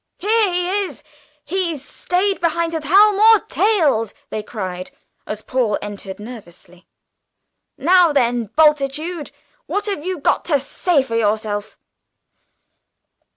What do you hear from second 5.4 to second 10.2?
Paul entered nervously. "Now then, Bultitude, what have you